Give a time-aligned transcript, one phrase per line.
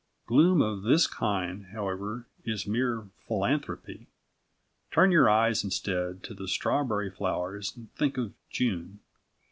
[0.25, 4.07] Gloom of this kind, however, is mere philanthropy.
[4.89, 9.01] Turn your eyes, instead, to the strawberry flowers and think of June.